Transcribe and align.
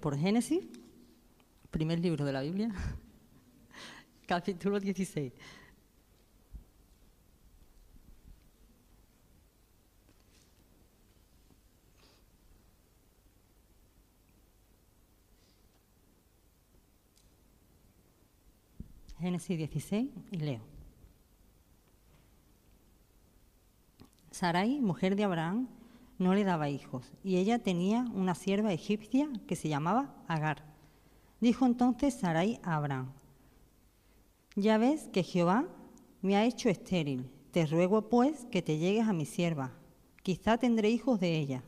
Por 0.00 0.16
Génesis, 0.16 0.64
primer 1.70 1.98
libro 1.98 2.24
de 2.24 2.32
la 2.32 2.42
Biblia, 2.42 2.70
capítulo 4.26 4.78
16. 4.78 5.32
Génesis 19.18 19.58
16 19.58 20.10
y 20.30 20.36
leo. 20.36 20.60
Sarai, 24.30 24.78
mujer 24.80 25.16
de 25.16 25.24
Abraham, 25.24 25.68
no 26.18 26.34
le 26.34 26.44
daba 26.44 26.68
hijos, 26.68 27.12
y 27.22 27.36
ella 27.36 27.58
tenía 27.58 28.06
una 28.14 28.34
sierva 28.34 28.72
egipcia 28.72 29.28
que 29.46 29.56
se 29.56 29.68
llamaba 29.68 30.14
Agar. 30.26 30.64
Dijo 31.40 31.66
entonces 31.66 32.14
Sarai 32.14 32.60
a 32.62 32.76
Abraham, 32.76 33.12
ya 34.56 34.76
ves 34.76 35.08
que 35.12 35.22
Jehová 35.22 35.66
me 36.20 36.36
ha 36.36 36.44
hecho 36.44 36.68
estéril, 36.68 37.30
te 37.52 37.64
ruego 37.66 38.08
pues 38.08 38.46
que 38.50 38.60
te 38.60 38.78
llegues 38.78 39.06
a 39.06 39.12
mi 39.12 39.24
sierva, 39.24 39.72
quizá 40.22 40.58
tendré 40.58 40.90
hijos 40.90 41.20
de 41.20 41.38
ella. 41.38 41.62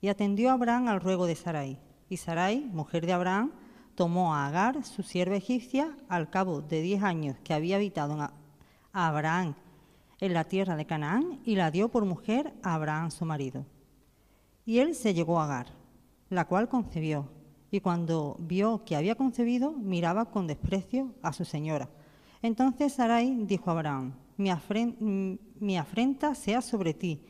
Y 0.00 0.08
atendió 0.08 0.50
Abraham 0.50 0.88
al 0.88 1.00
ruego 1.00 1.26
de 1.26 1.36
Sarai. 1.36 1.78
Y 2.08 2.16
Sarai, 2.16 2.68
mujer 2.72 3.06
de 3.06 3.12
Abraham, 3.12 3.52
tomó 3.94 4.34
a 4.34 4.48
Agar, 4.48 4.84
su 4.84 5.04
sierva 5.04 5.36
egipcia, 5.36 5.96
al 6.08 6.28
cabo 6.28 6.60
de 6.60 6.82
diez 6.82 7.02
años 7.04 7.36
que 7.44 7.54
había 7.54 7.76
habitado 7.76 8.20
a 8.20 8.32
Abraham 8.92 9.54
en 10.18 10.34
la 10.34 10.44
tierra 10.44 10.76
de 10.76 10.84
Canaán, 10.84 11.40
y 11.44 11.54
la 11.54 11.70
dio 11.70 11.88
por 11.88 12.04
mujer 12.04 12.52
a 12.62 12.74
Abraham 12.74 13.12
su 13.12 13.24
marido. 13.24 13.64
Y 14.64 14.78
él 14.78 14.94
se 14.94 15.14
llegó 15.14 15.40
a 15.40 15.44
Agar, 15.44 15.66
la 16.30 16.46
cual 16.46 16.68
concebió, 16.68 17.28
y 17.70 17.80
cuando 17.80 18.36
vio 18.38 18.84
que 18.84 18.96
había 18.96 19.14
concebido, 19.14 19.72
miraba 19.72 20.26
con 20.26 20.46
desprecio 20.46 21.14
a 21.22 21.32
su 21.32 21.44
señora. 21.44 21.88
Entonces 22.42 22.92
Sarai 22.92 23.44
dijo 23.44 23.70
a 23.70 23.72
Abraham, 23.72 24.12
mi, 24.36 24.50
mi 25.58 25.78
afrenta 25.78 26.34
sea 26.34 26.60
sobre 26.60 26.94
ti. 26.94 27.22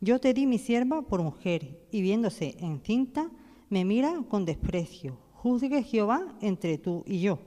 Yo 0.00 0.20
te 0.20 0.32
di 0.32 0.46
mi 0.46 0.58
sierva 0.58 1.02
por 1.02 1.22
mujer, 1.22 1.86
y 1.90 2.00
viéndose 2.00 2.56
encinta, 2.60 3.30
me 3.68 3.84
mira 3.84 4.14
con 4.28 4.44
desprecio. 4.44 5.18
Juzgue 5.34 5.82
Jehová 5.82 6.34
entre 6.40 6.78
tú 6.78 7.04
y 7.06 7.20
yo. 7.20 7.38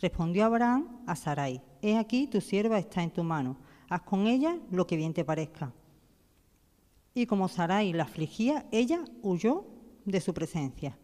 Respondió 0.00 0.46
Abraham 0.46 1.02
a 1.06 1.14
Sarai, 1.16 1.60
He 1.82 1.96
aquí 1.96 2.26
tu 2.26 2.40
sierva 2.40 2.78
está 2.78 3.02
en 3.02 3.10
tu 3.10 3.24
mano, 3.24 3.56
haz 3.88 4.02
con 4.02 4.26
ella 4.26 4.56
lo 4.70 4.86
que 4.86 4.96
bien 4.96 5.12
te 5.12 5.24
parezca. 5.24 5.72
Y 7.14 7.26
como 7.26 7.48
Sarai 7.48 7.92
la 7.92 8.04
afligía, 8.04 8.66
ella 8.70 9.04
huyó 9.22 9.66
de 10.04 10.20
su 10.20 10.32
presencia. 10.32 10.98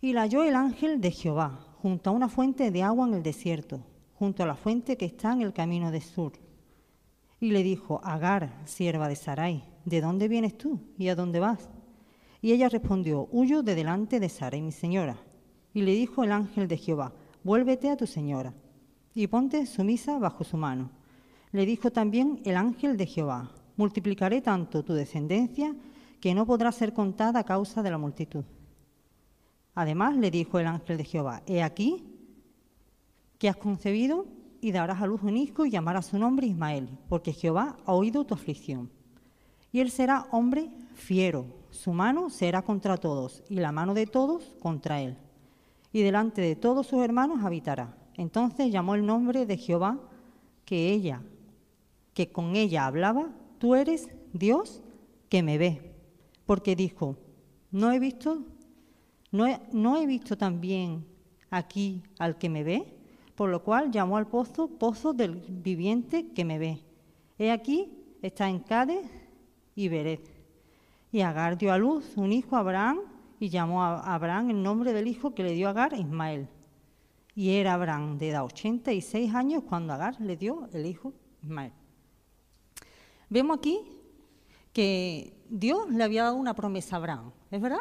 Y 0.00 0.12
la 0.12 0.22
halló 0.22 0.42
el 0.44 0.54
ángel 0.54 1.00
de 1.00 1.10
Jehová, 1.10 1.66
junto 1.80 2.10
a 2.10 2.12
una 2.12 2.28
fuente 2.28 2.70
de 2.70 2.82
agua 2.82 3.06
en 3.06 3.14
el 3.14 3.22
desierto, 3.22 3.84
junto 4.14 4.42
a 4.42 4.46
la 4.46 4.56
fuente 4.56 4.96
que 4.96 5.06
está 5.06 5.32
en 5.32 5.42
el 5.42 5.52
camino 5.52 5.90
de 5.90 6.00
sur. 6.00 6.32
Y 7.40 7.50
le 7.50 7.62
dijo, 7.62 8.00
Agar, 8.04 8.60
sierva 8.64 9.08
de 9.08 9.16
Sarai, 9.16 9.64
¿de 9.84 10.00
dónde 10.00 10.28
vienes 10.28 10.56
tú 10.58 10.80
y 10.98 11.08
a 11.08 11.14
dónde 11.14 11.40
vas? 11.40 11.70
Y 12.40 12.52
ella 12.52 12.68
respondió, 12.68 13.28
huyo 13.30 13.62
de 13.62 13.74
delante 13.74 14.20
de 14.20 14.28
Sarai, 14.28 14.62
mi 14.62 14.72
señora. 14.72 15.16
Y 15.72 15.82
le 15.82 15.92
dijo 15.92 16.24
el 16.24 16.32
ángel 16.32 16.68
de 16.68 16.76
Jehová, 16.76 17.12
vuélvete 17.44 17.88
a 17.88 17.96
tu 17.96 18.06
señora 18.06 18.54
y 19.14 19.26
ponte 19.26 19.66
sumisa 19.66 20.18
bajo 20.18 20.44
su 20.44 20.56
mano. 20.56 20.90
Le 21.52 21.66
dijo 21.66 21.90
también 21.90 22.40
el 22.44 22.56
ángel 22.56 22.96
de 22.96 23.06
Jehová, 23.06 23.52
multiplicaré 23.82 24.40
tanto 24.40 24.84
tu 24.84 24.94
descendencia 24.94 25.74
que 26.20 26.34
no 26.34 26.46
podrá 26.46 26.70
ser 26.70 26.92
contada 26.92 27.40
a 27.40 27.44
causa 27.44 27.82
de 27.82 27.90
la 27.90 27.98
multitud. 27.98 28.44
Además 29.74 30.16
le 30.16 30.30
dijo 30.30 30.60
el 30.60 30.68
ángel 30.68 30.96
de 30.98 31.04
Jehová, 31.04 31.42
he 31.46 31.64
aquí 31.64 32.04
que 33.38 33.48
has 33.48 33.56
concebido 33.56 34.26
y 34.60 34.70
darás 34.70 35.02
a 35.02 35.06
luz 35.08 35.22
un 35.24 35.36
hijo 35.36 35.66
y 35.66 35.70
llamarás 35.70 36.06
su 36.06 36.18
nombre 36.18 36.46
Ismael, 36.46 36.90
porque 37.08 37.32
Jehová 37.32 37.76
ha 37.84 37.92
oído 37.92 38.24
tu 38.24 38.34
aflicción. 38.34 38.88
Y 39.72 39.80
él 39.80 39.90
será 39.90 40.28
hombre 40.30 40.70
fiero, 40.94 41.46
su 41.70 41.92
mano 41.92 42.30
será 42.30 42.62
contra 42.62 42.96
todos 42.98 43.42
y 43.48 43.56
la 43.56 43.72
mano 43.72 43.94
de 43.94 44.06
todos 44.06 44.54
contra 44.60 45.00
él. 45.00 45.16
Y 45.92 46.02
delante 46.02 46.40
de 46.40 46.54
todos 46.54 46.86
sus 46.86 47.02
hermanos 47.02 47.42
habitará. 47.42 47.96
Entonces 48.14 48.70
llamó 48.70 48.94
el 48.94 49.04
nombre 49.04 49.44
de 49.44 49.56
Jehová 49.56 49.98
que 50.64 50.92
ella, 50.92 51.20
que 52.14 52.30
con 52.30 52.54
ella 52.54 52.86
hablaba, 52.86 53.30
tú 53.62 53.76
eres 53.76 54.08
Dios 54.32 54.82
que 55.28 55.40
me 55.40 55.56
ve. 55.56 55.94
Porque 56.46 56.74
dijo, 56.74 57.16
no 57.70 57.92
he 57.92 58.00
visto, 58.00 58.42
no 59.30 59.46
he, 59.96 60.06
visto 60.08 60.36
también 60.36 61.06
aquí 61.48 62.02
al 62.18 62.38
que 62.38 62.48
me 62.48 62.64
ve, 62.64 62.92
por 63.36 63.50
lo 63.50 63.62
cual 63.62 63.92
llamó 63.92 64.16
al 64.16 64.26
pozo 64.26 64.66
pozo 64.66 65.12
del 65.12 65.36
viviente 65.36 66.32
que 66.32 66.44
me 66.44 66.58
ve. 66.58 66.82
He 67.38 67.52
aquí, 67.52 67.88
está 68.20 68.48
en 68.48 68.58
Cádiz 68.58 69.08
y 69.76 69.86
Beret. 69.86 70.28
Y 71.12 71.20
Agar 71.20 71.56
dio 71.56 71.72
a 71.72 71.78
luz 71.78 72.16
un 72.16 72.32
hijo 72.32 72.56
a 72.56 72.60
Abraham 72.60 72.98
y 73.38 73.48
llamó 73.48 73.84
a 73.84 74.12
Abraham 74.12 74.50
el 74.50 74.60
nombre 74.60 74.92
del 74.92 75.06
hijo 75.06 75.36
que 75.36 75.44
le 75.44 75.52
dio 75.52 75.68
Agar, 75.68 75.92
Ismael. 75.92 76.48
Y 77.36 77.50
era 77.50 77.74
Abraham 77.74 78.18
de 78.18 78.30
edad 78.30 78.44
86 78.44 79.32
años 79.32 79.62
cuando 79.62 79.92
Agar 79.92 80.20
le 80.20 80.36
dio 80.36 80.68
el 80.72 80.84
hijo 80.84 81.14
Ismael. 81.44 81.72
Vemos 83.32 83.56
aquí 83.56 83.80
que 84.74 85.32
Dios 85.48 85.88
le 85.88 86.04
había 86.04 86.24
dado 86.24 86.36
una 86.36 86.52
promesa 86.52 86.96
a 86.96 86.98
Abraham, 86.98 87.32
¿es 87.50 87.62
verdad? 87.62 87.80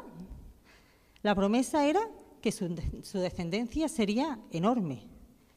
La 1.23 1.35
promesa 1.35 1.85
era 1.85 1.99
que 2.41 2.53
su, 2.53 2.73
descendencia 3.19 3.89
sería 3.89 4.39
enorme, 4.49 5.09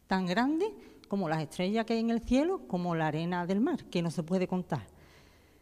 tan 0.09 0.27
grande 0.27 0.67
como 1.07 1.29
las 1.29 1.43
estrellas 1.43 1.87
que 1.87 1.93
hay 1.93 2.01
en 2.01 2.11
el 2.11 2.19
cielo, 2.23 2.67
como 2.67 2.97
la 2.97 3.07
arena 3.07 3.47
del 3.47 3.61
mar, 3.61 3.85
que 3.85 4.03
no 4.03 4.11
se 4.11 4.25
puede 4.25 4.49
contar. 4.49 4.85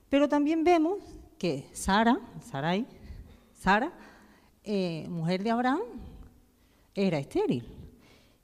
Pero 0.09 0.31
también 0.31 0.65
vemos 0.65 1.01
que 1.37 1.67
Sara, 1.75 2.19
Sarai, 2.41 2.87
Sara, 3.53 3.93
eh, 4.65 5.07
mujer 5.11 5.43
de 5.43 5.51
Abraham, 5.51 5.83
era 6.95 7.19
estéril. 7.19 7.69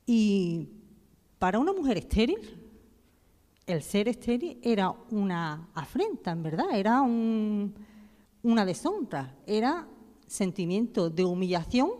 Y 0.04 0.68
para 1.38 1.58
una 1.58 1.72
mujer 1.72 1.96
estéril, 1.96 2.57
el 3.68 3.82
ser 3.82 4.08
estéril 4.08 4.58
era 4.62 4.90
una 5.10 5.68
afrenta, 5.74 6.32
en 6.32 6.42
verdad, 6.42 6.66
era 6.72 7.02
una 7.02 8.64
deshonra, 8.64 9.36
era 9.46 9.86
sentimiento 10.26 11.10
de 11.10 11.24
humillación 11.24 11.90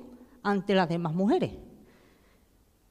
ante 0.43 0.75
las 0.75 0.89
demás 0.89 1.15
mujeres. 1.15 1.53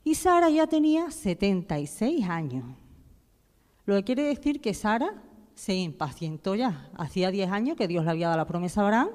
Y 0.04 0.16
Sara 0.16 0.50
ya 0.50 0.68
tenía 0.68 1.10
76 1.10 2.30
años, 2.30 2.66
lo 3.86 3.96
que 3.96 4.04
quiere 4.04 4.24
decir 4.24 4.62
que 4.62 4.74
Sara 4.74 5.24
se 5.56 5.74
impacientó 5.74 6.54
ya. 6.54 6.90
Hacía 6.98 7.32
10 7.32 7.52
años 7.52 7.78
que 7.78 7.88
Dios 7.88 8.06
le 8.06 8.12
había 8.12 8.28
dado 8.28 8.38
la 8.38 8.46
promesa 8.46 8.82
a 8.82 8.84
Abraham 8.86 9.10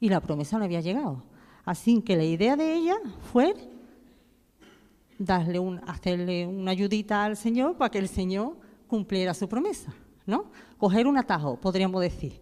y 0.00 0.08
la 0.08 0.20
promesa 0.20 0.56
no 0.56 0.64
había 0.64 0.80
llegado. 0.80 1.24
Así 1.64 2.00
que 2.00 2.16
la 2.16 2.24
idea 2.24 2.56
de 2.56 2.74
ella 2.74 2.96
fue 3.32 3.54
darle 5.18 5.58
un, 5.58 5.80
hacerle 5.86 6.46
una 6.46 6.70
ayudita 6.70 7.24
al 7.24 7.36
Señor 7.36 7.76
para 7.76 7.90
que 7.90 7.98
el 7.98 8.08
Señor 8.08 8.56
cumpliera 8.88 9.34
su 9.34 9.48
promesa, 9.48 9.94
¿no? 10.26 10.50
Coger 10.78 11.06
un 11.06 11.16
atajo, 11.16 11.56
podríamos 11.60 12.00
decir. 12.00 12.40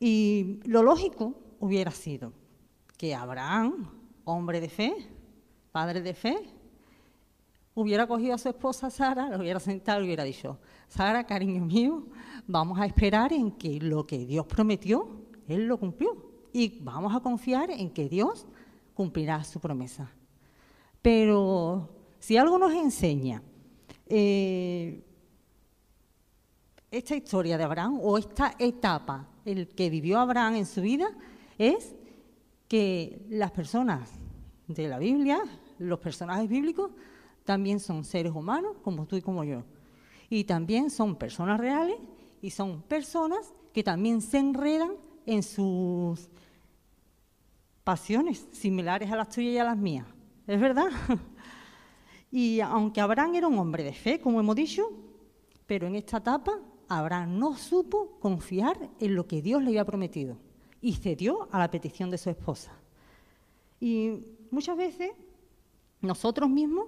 Y 0.00 0.60
lo 0.64 0.82
lógico 0.82 1.34
hubiera 1.60 1.90
sido 1.90 2.32
que 2.96 3.14
Abraham, 3.14 3.88
hombre 4.24 4.60
de 4.60 4.68
fe, 4.68 4.94
padre 5.72 6.00
de 6.00 6.14
fe, 6.14 6.38
hubiera 7.74 8.06
cogido 8.06 8.34
a 8.34 8.38
su 8.38 8.48
esposa 8.48 8.88
Sara, 8.88 9.28
lo 9.28 9.38
hubiera 9.38 9.60
sentado 9.60 10.00
y 10.00 10.06
hubiera 10.06 10.24
dicho, 10.24 10.58
Sara, 10.88 11.24
cariño 11.24 11.64
mío, 11.64 12.06
vamos 12.46 12.78
a 12.78 12.86
esperar 12.86 13.32
en 13.32 13.50
que 13.50 13.78
lo 13.80 14.06
que 14.06 14.24
Dios 14.24 14.46
prometió, 14.46 15.08
Él 15.46 15.66
lo 15.66 15.78
cumplió. 15.78 16.10
Y 16.52 16.80
vamos 16.80 17.14
a 17.14 17.20
confiar 17.20 17.70
en 17.70 17.90
que 17.90 18.08
Dios 18.08 18.46
cumplirá 18.94 19.44
su 19.44 19.60
promesa. 19.60 20.10
Pero 21.02 21.90
si 22.18 22.38
algo 22.38 22.58
nos 22.58 22.72
enseña 22.72 23.42
eh, 24.06 25.05
esta 26.90 27.16
historia 27.16 27.58
de 27.58 27.64
Abraham 27.64 27.98
o 28.02 28.18
esta 28.18 28.54
etapa 28.58 29.28
el 29.44 29.68
que 29.68 29.90
vivió 29.90 30.18
Abraham 30.18 30.56
en 30.56 30.66
su 30.66 30.80
vida 30.82 31.08
es 31.58 31.94
que 32.68 33.24
las 33.28 33.50
personas 33.50 34.10
de 34.66 34.88
la 34.88 34.98
Biblia, 34.98 35.40
los 35.78 35.98
personajes 35.98 36.48
bíblicos, 36.48 36.90
también 37.44 37.78
son 37.80 38.04
seres 38.04 38.32
humanos 38.32 38.76
como 38.82 39.06
tú 39.06 39.16
y 39.16 39.22
como 39.22 39.44
yo. 39.44 39.62
Y 40.28 40.44
también 40.44 40.90
son 40.90 41.16
personas 41.16 41.60
reales 41.60 41.96
y 42.42 42.50
son 42.50 42.82
personas 42.82 43.54
que 43.72 43.84
también 43.84 44.20
se 44.20 44.38
enredan 44.38 44.92
en 45.26 45.42
sus 45.42 46.28
pasiones 47.84 48.48
similares 48.50 49.10
a 49.10 49.16
las 49.16 49.28
tuyas 49.28 49.52
y 49.52 49.58
a 49.58 49.64
las 49.64 49.76
mías. 49.76 50.06
¿Es 50.46 50.60
verdad? 50.60 50.88
y 52.32 52.60
aunque 52.60 53.00
Abraham 53.00 53.36
era 53.36 53.46
un 53.46 53.58
hombre 53.58 53.84
de 53.84 53.92
fe, 53.92 54.20
como 54.20 54.40
hemos 54.40 54.56
dicho, 54.56 54.90
pero 55.66 55.86
en 55.86 55.94
esta 55.94 56.18
etapa 56.18 56.58
Abraham 56.88 57.38
no 57.38 57.56
supo 57.56 58.18
confiar 58.20 58.90
en 59.00 59.14
lo 59.14 59.26
que 59.26 59.42
Dios 59.42 59.62
le 59.62 59.68
había 59.68 59.84
prometido 59.84 60.36
y 60.80 60.94
cedió 60.94 61.48
a 61.50 61.58
la 61.58 61.70
petición 61.70 62.10
de 62.10 62.18
su 62.18 62.30
esposa. 62.30 62.72
Y 63.80 64.24
muchas 64.50 64.76
veces 64.76 65.10
nosotros 66.00 66.48
mismos 66.48 66.86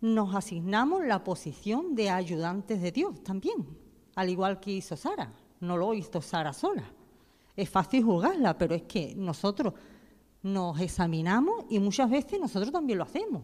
nos 0.00 0.34
asignamos 0.34 1.04
la 1.04 1.24
posición 1.24 1.94
de 1.94 2.10
ayudantes 2.10 2.80
de 2.80 2.92
Dios 2.92 3.22
también, 3.22 3.66
al 4.14 4.28
igual 4.28 4.60
que 4.60 4.72
hizo 4.72 4.96
Sara. 4.96 5.32
No 5.60 5.76
lo 5.76 5.94
hizo 5.94 6.20
Sara 6.20 6.52
sola. 6.52 6.84
Es 7.56 7.70
fácil 7.70 8.04
juzgarla, 8.04 8.56
pero 8.58 8.74
es 8.74 8.82
que 8.82 9.14
nosotros 9.16 9.72
nos 10.42 10.78
examinamos 10.80 11.64
y 11.70 11.78
muchas 11.78 12.10
veces 12.10 12.38
nosotros 12.38 12.70
también 12.70 12.98
lo 12.98 13.04
hacemos. 13.04 13.42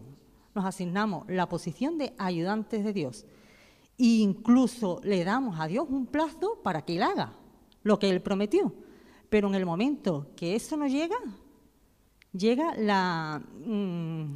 Nos 0.53 0.65
asignamos 0.65 1.27
la 1.27 1.49
posición 1.49 1.97
de 1.97 2.13
ayudantes 2.17 2.83
de 2.83 2.93
Dios. 2.93 3.25
E 3.97 4.21
incluso 4.21 4.99
le 5.03 5.23
damos 5.23 5.59
a 5.59 5.67
Dios 5.67 5.87
un 5.89 6.05
plazo 6.05 6.59
para 6.63 6.83
que 6.83 6.95
Él 6.95 7.03
haga 7.03 7.33
lo 7.83 7.99
que 7.99 8.09
Él 8.09 8.21
prometió. 8.21 8.73
Pero 9.29 9.47
en 9.47 9.55
el 9.55 9.65
momento 9.65 10.31
que 10.35 10.55
eso 10.55 10.77
no 10.77 10.87
llega, 10.87 11.17
llega 12.31 12.75
la 12.75 13.41
mm, 13.65 14.33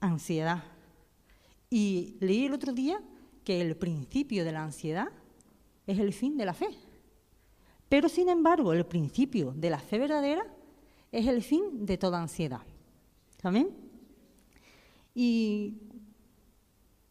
ansiedad. 0.00 0.64
Y 1.70 2.16
leí 2.20 2.46
el 2.46 2.54
otro 2.54 2.72
día 2.72 3.00
que 3.44 3.60
el 3.60 3.76
principio 3.76 4.44
de 4.44 4.52
la 4.52 4.62
ansiedad 4.62 5.08
es 5.86 5.98
el 5.98 6.12
fin 6.12 6.36
de 6.36 6.46
la 6.46 6.54
fe. 6.54 6.68
Pero 7.88 8.08
sin 8.08 8.28
embargo, 8.28 8.72
el 8.72 8.86
principio 8.86 9.52
de 9.52 9.70
la 9.70 9.78
fe 9.78 9.98
verdadera 9.98 10.46
es 11.12 11.26
el 11.26 11.42
fin 11.42 11.84
de 11.84 11.98
toda 11.98 12.20
ansiedad. 12.20 12.62
¿Amén? 13.42 13.68
Y 15.14 15.74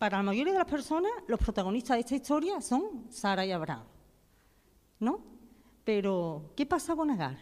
para 0.03 0.17
la 0.17 0.23
mayoría 0.23 0.51
de 0.51 0.59
las 0.59 0.67
personas, 0.69 1.13
los 1.29 1.39
protagonistas 1.39 1.95
de 1.95 2.01
esta 2.01 2.15
historia 2.15 2.59
son 2.59 3.05
Sara 3.09 3.45
y 3.45 3.53
Abraham. 3.53 3.85
¿No? 4.99 5.21
Pero, 5.85 6.51
¿qué 6.57 6.65
pasa 6.65 6.93
con 6.93 7.09
Agar? 7.09 7.37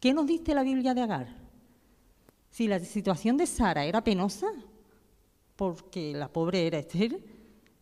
¿Qué 0.00 0.14
nos 0.14 0.26
dice 0.26 0.54
la 0.54 0.62
Biblia 0.62 0.94
de 0.94 1.02
Agar? 1.02 1.36
Si 2.48 2.66
la 2.66 2.78
situación 2.78 3.36
de 3.36 3.46
Sara 3.46 3.84
era 3.84 4.02
penosa, 4.02 4.46
porque 5.54 6.14
la 6.14 6.32
pobre 6.32 6.66
era 6.66 6.78
Esther, 6.78 7.20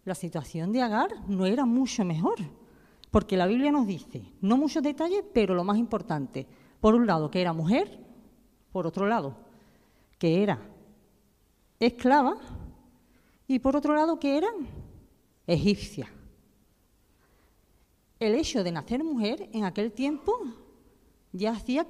la 0.05 0.17
situación 0.17 0.73
de 0.73 0.82
Agar 0.82 1.11
no 1.29 1.47
era 1.47 1.64
mucho 1.64 2.05
mejor, 2.05 2.38
porque 3.12 3.37
la 3.37 3.47
Biblia 3.47 3.70
nos 3.70 3.87
dice, 3.87 4.25
no 4.40 4.56
muchos 4.56 4.82
detalles, 4.82 5.23
pero 5.32 5.55
lo 5.55 5.62
más 5.62 5.79
importante, 5.79 6.49
por 6.81 6.97
un 6.97 7.06
lado 7.06 7.31
que 7.31 7.40
era 7.40 7.52
mujer, 7.52 8.00
por 8.73 8.88
otro 8.88 9.06
lado 9.06 9.37
que 10.19 10.43
era 10.43 10.58
esclava 11.79 12.37
y 13.46 13.58
por 13.58 13.76
otro 13.76 13.94
lado 13.94 14.19
que 14.19 14.37
era 14.37 14.49
egipcia. 15.46 16.11
El 18.19 18.35
hecho 18.35 18.64
de 18.64 18.73
nacer 18.73 19.02
mujer 19.05 19.49
en 19.52 19.64
aquel 19.64 19.93
tiempo 19.93 20.32
ya 21.32 21.52
hacía 21.52 21.87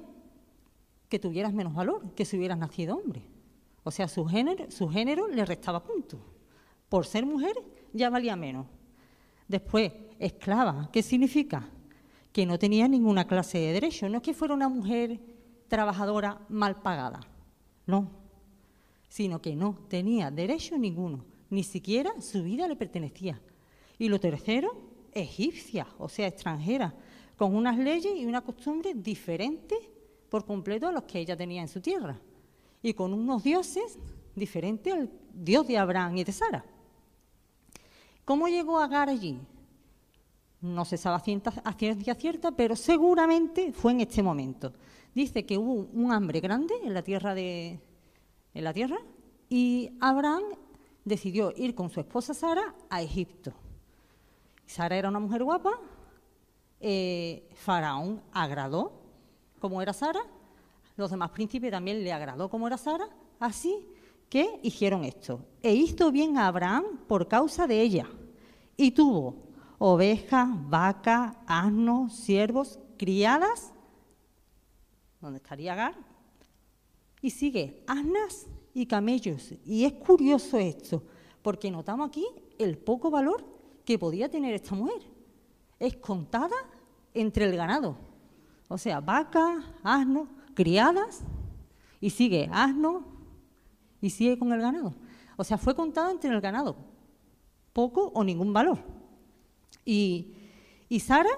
que 1.07 1.19
tuvieras 1.19 1.53
menos 1.53 1.73
valor 1.73 2.13
que 2.13 2.25
si 2.25 2.37
hubieras 2.37 2.57
nacido 2.57 2.97
hombre. 2.97 3.21
O 3.83 3.91
sea, 3.91 4.07
su 4.07 4.25
género, 4.25 4.69
su 4.71 4.89
género 4.89 5.27
le 5.27 5.45
restaba 5.45 5.83
puntos. 5.83 6.19
Por 6.89 7.05
ser 7.05 7.25
mujer 7.25 7.55
ya 7.93 8.09
valía 8.09 8.35
menos. 8.35 8.65
Después, 9.47 9.93
esclava, 10.19 10.89
¿qué 10.91 11.03
significa? 11.03 11.69
Que 12.31 12.45
no 12.45 12.57
tenía 12.57 12.87
ninguna 12.87 13.27
clase 13.27 13.59
de 13.59 13.73
derecho. 13.73 14.09
No 14.09 14.17
es 14.17 14.23
que 14.23 14.33
fuera 14.33 14.55
una 14.55 14.67
mujer 14.67 15.19
trabajadora 15.67 16.41
mal 16.49 16.81
pagada, 16.81 17.21
no, 17.85 18.09
sino 19.07 19.41
que 19.41 19.55
no 19.55 19.75
tenía 19.87 20.31
derecho 20.31 20.77
ninguno, 20.77 21.25
ni 21.55 21.63
siquiera 21.63 22.11
su 22.21 22.43
vida 22.43 22.67
le 22.67 22.75
pertenecía. 22.75 23.41
Y 23.97 24.09
lo 24.09 24.19
tercero, 24.19 24.75
egipcia, 25.13 25.87
o 25.97 26.09
sea, 26.09 26.27
extranjera, 26.27 26.93
con 27.37 27.55
unas 27.55 27.77
leyes 27.77 28.13
y 28.15 28.25
una 28.25 28.41
costumbre 28.41 28.93
diferentes 28.93 29.79
por 30.29 30.45
completo 30.45 30.87
a 30.87 30.91
los 30.91 31.03
que 31.03 31.19
ella 31.19 31.37
tenía 31.37 31.61
en 31.61 31.69
su 31.69 31.79
tierra, 31.79 32.19
y 32.81 32.93
con 32.93 33.13
unos 33.13 33.41
dioses 33.43 33.97
diferentes 34.35 34.93
al 34.93 35.09
Dios 35.33 35.65
de 35.67 35.77
Abraham 35.77 36.17
y 36.17 36.23
de 36.25 36.31
Sara. 36.33 36.65
¿Cómo 38.25 38.47
llegó 38.47 38.79
Agar 38.79 39.07
allí? 39.07 39.39
No 40.59 40.83
se 40.83 40.97
sabe 40.97 41.21
a 41.63 41.73
ciencia 41.73 42.15
cierta, 42.15 42.51
pero 42.51 42.75
seguramente 42.75 43.71
fue 43.71 43.93
en 43.93 44.01
este 44.01 44.21
momento. 44.21 44.73
Dice 45.13 45.45
que 45.45 45.57
hubo 45.57 45.87
un 45.93 46.11
hambre 46.11 46.41
grande 46.41 46.73
en 46.83 46.93
la 46.93 47.01
tierra 47.01 47.33
de 47.33 47.79
en 48.53 48.63
la 48.63 48.73
tierra 48.73 48.97
y 49.49 49.91
Abraham 49.99 50.43
decidió 51.05 51.53
ir 51.55 51.75
con 51.75 51.89
su 51.89 51.99
esposa 51.99 52.33
Sara 52.33 52.75
a 52.89 53.01
Egipto. 53.01 53.53
Sara 54.65 54.97
era 54.97 55.09
una 55.09 55.19
mujer 55.19 55.43
guapa, 55.43 55.79
eh, 56.81 57.47
Faraón 57.53 58.21
agradó 58.33 58.91
como 59.59 59.81
era 59.81 59.93
Sara, 59.93 60.21
los 60.97 61.11
demás 61.11 61.29
príncipes 61.29 61.71
también 61.71 62.03
le 62.03 62.11
agradó 62.11 62.49
como 62.49 62.67
era 62.67 62.77
Sara, 62.77 63.07
así 63.39 63.87
que 64.29 64.59
hicieron 64.63 65.03
esto. 65.03 65.45
E 65.61 65.73
hizo 65.73 66.11
bien 66.11 66.37
a 66.37 66.47
Abraham 66.47 66.83
por 67.07 67.27
causa 67.27 67.67
de 67.67 67.81
ella. 67.81 68.07
Y 68.75 68.91
tuvo 68.91 69.35
ovejas, 69.77 70.49
vacas, 70.69 71.35
asnos, 71.45 72.15
siervos, 72.15 72.79
criadas, 72.97 73.73
donde 75.21 75.37
estaría 75.37 75.73
Agar, 75.73 75.95
y 77.21 77.29
sigue 77.29 77.83
asnas 77.87 78.47
y 78.75 78.85
camellos. 78.85 79.53
Y 79.65 79.85
es 79.85 79.93
curioso 79.93 80.57
esto, 80.59 81.01
porque 81.41 81.71
notamos 81.71 82.09
aquí 82.09 82.27
el 82.59 82.77
poco 82.77 83.09
valor 83.09 83.43
que 83.85 83.97
podía 83.97 84.29
tener 84.29 84.53
esta 84.53 84.75
mujer. 84.75 85.01
Es 85.79 85.95
contada 85.95 86.55
entre 87.13 87.45
el 87.45 87.55
ganado. 87.55 87.97
O 88.67 88.77
sea, 88.77 88.99
vacas, 88.99 89.63
asnos, 89.81 90.27
criadas, 90.53 91.21
y 92.01 92.09
sigue 92.09 92.49
asno, 92.51 93.05
y 94.01 94.09
sigue 94.09 94.37
con 94.37 94.51
el 94.51 94.59
ganado. 94.59 94.93
O 95.37 95.43
sea, 95.43 95.57
fue 95.57 95.73
contada 95.73 96.11
entre 96.11 96.29
el 96.29 96.41
ganado, 96.41 96.75
poco 97.71 98.11
o 98.13 98.23
ningún 98.23 98.51
valor. 98.51 98.79
Y, 99.85 100.33
y 100.89 100.99
Sara 100.99 101.29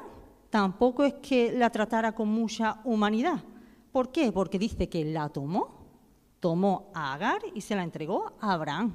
tampoco 0.50 1.04
es 1.04 1.14
que 1.16 1.52
la 1.52 1.70
tratara 1.70 2.16
con 2.16 2.30
mucha 2.30 2.82
humanidad. 2.84 3.44
¿Por 3.92 4.12
qué? 4.12 4.32
Porque 4.32 4.58
dice 4.58 4.90
que 4.90 5.06
la 5.06 5.30
tomó, 5.30 5.77
tomó 6.40 6.92
a 6.94 7.14
Agar 7.14 7.42
y 7.54 7.62
se 7.62 7.76
la 7.76 7.84
entregó 7.84 8.34
a 8.40 8.54
Abraham. 8.54 8.94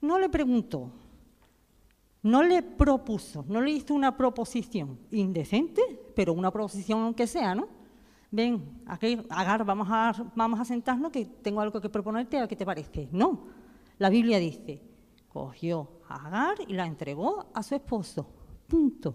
No 0.00 0.18
le 0.18 0.28
preguntó, 0.28 0.90
no 2.22 2.42
le 2.42 2.62
propuso, 2.62 3.44
no 3.48 3.60
le 3.60 3.70
hizo 3.70 3.94
una 3.94 4.16
proposición 4.16 4.98
indecente, 5.10 5.82
pero 6.14 6.32
una 6.32 6.50
proposición 6.50 7.00
aunque 7.00 7.26
sea, 7.26 7.54
¿no? 7.54 7.68
ven, 8.30 8.82
aquí, 8.86 9.18
Agar, 9.30 9.64
vamos 9.64 9.88
a, 9.90 10.12
vamos 10.34 10.60
a 10.60 10.64
sentarnos 10.64 11.10
que 11.10 11.24
tengo 11.24 11.60
algo 11.60 11.80
que 11.80 11.88
proponerte, 11.88 12.38
a 12.38 12.48
qué 12.48 12.56
te 12.56 12.66
parece. 12.66 13.08
No, 13.12 13.46
la 13.98 14.10
Biblia 14.10 14.38
dice, 14.38 14.82
cogió 15.28 15.88
a 16.08 16.26
Agar 16.26 16.56
y 16.66 16.74
la 16.74 16.86
entregó 16.86 17.46
a 17.54 17.62
su 17.62 17.74
esposo. 17.74 18.26
Punto. 18.66 19.14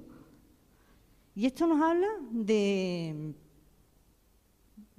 Y 1.36 1.46
esto 1.46 1.68
nos 1.68 1.82
habla 1.82 2.08
de 2.32 3.34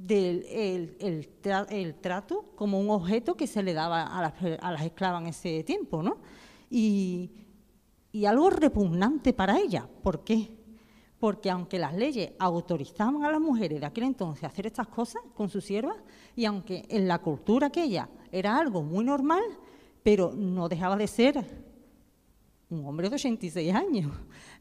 del 0.06 0.96
el, 0.98 1.94
trato 2.00 2.52
como 2.56 2.80
un 2.80 2.90
objeto 2.90 3.34
que 3.34 3.46
se 3.46 3.62
le 3.62 3.72
daba 3.72 4.02
a 4.02 4.22
las, 4.22 4.34
a 4.60 4.72
las 4.72 4.82
esclavas 4.82 5.22
en 5.22 5.28
ese 5.28 5.64
tiempo, 5.64 6.02
¿no? 6.02 6.18
Y, 6.70 7.30
y 8.12 8.24
algo 8.24 8.50
repugnante 8.50 9.32
para 9.32 9.58
ella. 9.58 9.88
¿Por 10.02 10.24
qué? 10.24 10.50
porque 11.22 11.50
aunque 11.50 11.78
las 11.78 11.94
leyes 11.94 12.32
autorizaban 12.36 13.22
a 13.22 13.30
las 13.30 13.40
mujeres 13.40 13.78
de 13.78 13.86
aquel 13.86 14.02
entonces 14.02 14.42
a 14.42 14.48
hacer 14.48 14.66
estas 14.66 14.88
cosas 14.88 15.22
con 15.36 15.48
sus 15.48 15.64
siervas, 15.64 15.94
y 16.34 16.46
aunque 16.46 16.84
en 16.88 17.06
la 17.06 17.20
cultura 17.20 17.68
aquella 17.68 18.08
era 18.32 18.58
algo 18.58 18.82
muy 18.82 19.04
normal, 19.04 19.44
pero 20.02 20.32
no 20.34 20.68
dejaba 20.68 20.96
de 20.96 21.06
ser 21.06 21.36
un 22.70 22.84
hombre 22.84 23.08
de 23.08 23.14
86 23.14 23.72
años. 23.72 24.10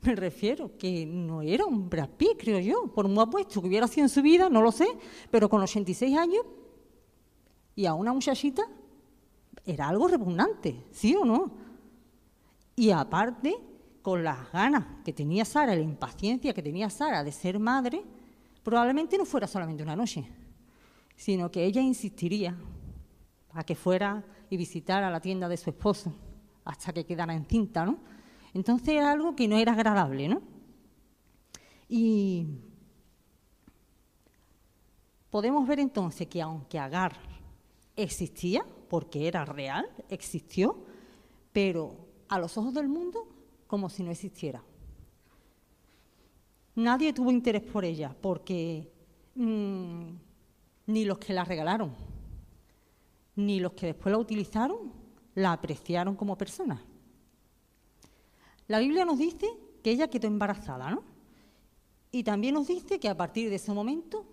Me 0.02 0.16
refiero 0.16 0.78
que 0.78 1.06
no 1.06 1.42
era 1.44 1.66
un 1.66 1.90
Brad 1.90 2.10
creo 2.38 2.60
yo, 2.60 2.92
por 2.94 3.08
muy 3.08 3.24
apuesto 3.24 3.62
que 3.62 3.68
hubiera 3.68 3.88
sido 3.88 4.06
en 4.06 4.10
su 4.10 4.22
vida, 4.22 4.50
no 4.50 4.62
lo 4.62 4.72
sé, 4.72 4.88
pero 5.30 5.48
con 5.48 5.62
86 5.62 6.18
años 6.18 6.44
y 7.76 7.86
a 7.86 7.94
una 7.94 8.12
muchachita 8.12 8.64
era 9.64 9.88
algo 9.88 10.08
repugnante, 10.08 10.86
¿sí 10.92 11.16
o 11.16 11.24
no? 11.24 11.52
Y 12.76 12.90
aparte, 12.90 13.56
con 14.02 14.24
las 14.24 14.52
ganas 14.52 14.86
que 15.06 15.14
tenía 15.14 15.46
Sara, 15.46 15.76
la 15.76 15.82
impaciencia 15.82 16.54
que 16.54 16.64
tenía 16.64 16.90
Sara 16.90 17.24
de 17.24 17.32
ser 17.32 17.60
madre, 17.60 18.04
probablemente 18.64 19.20
no 19.20 19.26
fuera 19.26 19.46
solamente 19.46 19.84
una 19.84 19.96
noche, 19.96 20.26
sino 21.16 21.52
que 21.52 21.64
ella 21.64 21.82
insistiría 21.82 22.58
a 23.54 23.64
que 23.64 23.76
fuera 23.76 24.24
y 24.50 24.58
visitara 24.58 25.12
la 25.12 25.20
tienda 25.20 25.48
de 25.48 25.58
su 25.58 25.70
esposo 25.70 26.12
hasta 26.66 26.92
que 26.92 27.06
quedara 27.06 27.36
encinta, 27.36 27.86
¿no? 27.86 28.00
Entonces 28.54 28.90
era 28.90 29.12
algo 29.12 29.36
que 29.36 29.48
no 29.48 29.58
era 29.58 29.74
agradable, 29.74 30.28
¿no? 30.28 30.42
Y 31.88 32.48
podemos 35.30 35.68
ver 35.68 35.80
entonces 35.80 36.28
que 36.28 36.42
aunque 36.42 36.80
Agar 36.80 37.18
existía, 37.96 38.66
porque 38.90 39.28
era 39.28 39.46
real, 39.46 39.90
existió, 40.10 40.84
pero 41.54 41.96
a 42.28 42.40
los 42.40 42.58
ojos 42.58 42.74
del 42.74 42.88
mundo 42.88 43.28
como 43.68 43.90
si 43.90 44.04
no 44.04 44.12
existiera. 44.12 44.64
Nadie 46.76 47.14
tuvo 47.14 47.32
interés 47.32 47.64
por 47.64 47.84
ella, 47.84 48.16
porque 48.22 48.92
mm, 49.36 50.10
ni 50.88 51.06
los 51.06 51.18
que 51.18 51.34
la 51.34 51.44
regalaron, 51.44 51.94
ni 53.36 53.60
los 53.60 53.74
que 53.74 53.88
después 53.88 54.12
la 54.12 54.20
utilizaron, 54.20 54.94
la 55.36 55.54
apreciaron 55.54 56.16
como 56.16 56.38
persona. 56.38 56.82
La 58.68 58.80
Biblia 58.80 59.06
nos 59.06 59.18
dice 59.18 59.48
que 59.84 59.92
ella 59.92 60.10
quedó 60.10 60.28
embarazada, 60.28 60.92
¿no? 60.92 61.04
Y 62.12 62.24
también 62.24 62.54
nos 62.54 62.68
dice 62.68 63.00
que 63.00 63.10
a 63.10 63.16
partir 63.16 63.50
de 63.50 63.56
ese 63.56 63.74
momento 63.74 64.26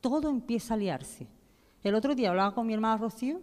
todo 0.00 0.28
empieza 0.28 0.74
a 0.74 0.76
liarse. 0.76 1.26
El 1.82 1.94
otro 1.94 2.14
día 2.14 2.30
hablaba 2.30 2.54
con 2.54 2.66
mi 2.66 2.74
hermana 2.74 2.96
Rocío 2.98 3.40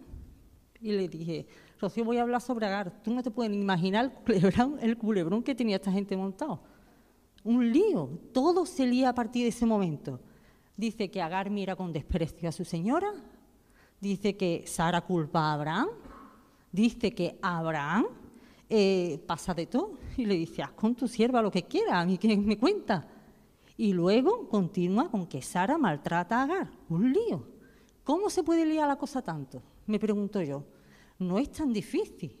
y 0.80 0.92
le 0.92 1.08
dije, 1.08 1.46
Rocío, 1.80 2.04
voy 2.04 2.18
a 2.18 2.22
hablar 2.22 2.40
sobre 2.40 2.66
Agar. 2.66 3.02
Tú 3.02 3.12
no 3.12 3.22
te 3.22 3.30
puedes 3.30 3.52
imaginar 3.52 4.04
el 4.04 4.12
culebrón, 4.12 4.78
el 4.80 4.96
culebrón 4.96 5.42
que 5.42 5.54
tenía 5.54 5.76
esta 5.76 5.90
gente 5.90 6.16
montado. 6.16 6.60
Un 7.42 7.72
lío. 7.72 8.08
Todo 8.32 8.64
se 8.64 8.86
lía 8.86 9.10
a 9.10 9.14
partir 9.14 9.42
de 9.42 9.48
ese 9.48 9.66
momento. 9.66 10.20
Dice 10.76 11.10
que 11.10 11.20
Agar 11.20 11.50
mira 11.50 11.76
con 11.76 11.92
desprecio 11.92 12.48
a 12.48 12.52
su 12.52 12.64
señora. 12.64 13.12
Dice 14.00 14.36
que 14.36 14.64
Sara 14.66 15.00
culpa 15.00 15.40
a 15.40 15.54
Abraham. 15.54 15.88
Dice 16.70 17.14
que 17.14 17.38
Abraham 17.42 18.06
eh, 18.68 19.22
pasa 19.26 19.54
de 19.54 19.66
todo 19.66 19.98
y 20.16 20.24
le 20.24 20.34
dice, 20.34 20.62
haz 20.62 20.72
con 20.72 20.94
tu 20.94 21.06
sierva 21.06 21.42
lo 21.42 21.50
que 21.50 21.64
quiera, 21.64 22.00
a 22.00 22.06
mí 22.06 22.18
que 22.18 22.36
me 22.36 22.58
cuenta. 22.58 23.06
Y 23.76 23.92
luego 23.92 24.48
continúa 24.48 25.10
con 25.10 25.26
que 25.26 25.42
Sara 25.42 25.76
maltrata 25.76 26.38
a 26.38 26.42
Agar. 26.44 26.70
Un 26.88 27.12
lío. 27.12 27.46
¿Cómo 28.04 28.30
se 28.30 28.42
puede 28.42 28.64
liar 28.64 28.86
la 28.86 28.96
cosa 28.96 29.22
tanto? 29.22 29.62
Me 29.86 29.98
pregunto 29.98 30.40
yo. 30.42 30.64
No 31.18 31.38
es 31.38 31.50
tan 31.50 31.72
difícil. 31.72 32.38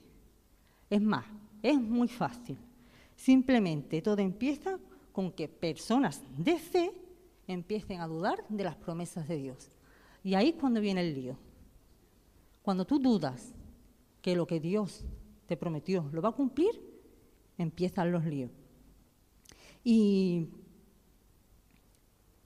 Es 0.88 1.00
más, 1.00 1.24
es 1.62 1.80
muy 1.80 2.08
fácil. 2.08 2.58
Simplemente 3.16 4.00
todo 4.02 4.18
empieza 4.18 4.78
con 5.12 5.32
que 5.32 5.48
personas 5.48 6.22
de 6.36 6.58
fe 6.58 6.92
empiecen 7.46 8.00
a 8.00 8.06
dudar 8.06 8.44
de 8.48 8.64
las 8.64 8.76
promesas 8.76 9.26
de 9.28 9.36
Dios. 9.36 9.70
Y 10.22 10.34
ahí 10.34 10.50
es 10.50 10.54
cuando 10.54 10.80
viene 10.80 11.00
el 11.00 11.14
lío. 11.14 11.36
Cuando 12.62 12.84
tú 12.84 12.98
dudas 12.98 13.52
que 14.22 14.36
lo 14.36 14.46
que 14.46 14.60
Dios 14.60 15.04
te 15.46 15.56
prometió 15.56 16.08
lo 16.12 16.22
va 16.22 16.30
a 16.30 16.32
cumplir, 16.32 16.72
empiezan 17.58 18.10
los 18.10 18.24
líos. 18.24 18.50
Y 19.82 20.48